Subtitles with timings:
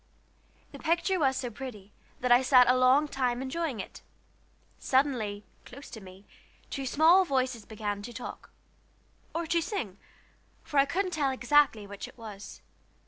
[0.71, 4.01] The picture was so pretty that I sat a long time enjoying it.
[4.79, 6.25] Suddenly, close to me,
[6.71, 8.49] two small voices began to talk
[9.35, 9.99] or to sing,
[10.63, 12.61] for I couldn't tell exactly which it was.